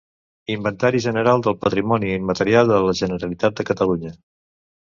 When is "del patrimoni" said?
1.49-2.11